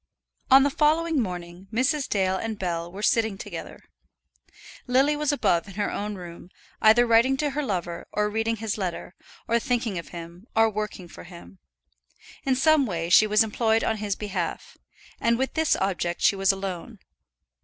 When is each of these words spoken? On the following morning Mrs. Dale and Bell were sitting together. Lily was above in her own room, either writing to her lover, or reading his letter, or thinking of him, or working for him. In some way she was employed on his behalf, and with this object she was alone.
On 0.49 0.63
the 0.63 0.71
following 0.71 1.21
morning 1.21 1.67
Mrs. 1.71 2.09
Dale 2.09 2.35
and 2.35 2.57
Bell 2.57 2.91
were 2.91 3.03
sitting 3.03 3.37
together. 3.37 3.79
Lily 4.87 5.15
was 5.15 5.31
above 5.31 5.67
in 5.67 5.75
her 5.75 5.91
own 5.91 6.15
room, 6.15 6.49
either 6.81 7.05
writing 7.05 7.37
to 7.37 7.51
her 7.51 7.61
lover, 7.61 8.07
or 8.11 8.27
reading 8.27 8.55
his 8.55 8.79
letter, 8.79 9.13
or 9.47 9.59
thinking 9.59 9.99
of 9.99 10.07
him, 10.07 10.47
or 10.55 10.71
working 10.71 11.07
for 11.07 11.25
him. 11.25 11.59
In 12.47 12.55
some 12.55 12.87
way 12.87 13.11
she 13.11 13.27
was 13.27 13.43
employed 13.43 13.83
on 13.83 13.97
his 13.97 14.15
behalf, 14.15 14.75
and 15.19 15.37
with 15.37 15.53
this 15.53 15.75
object 15.75 16.23
she 16.23 16.35
was 16.35 16.51
alone. 16.51 16.97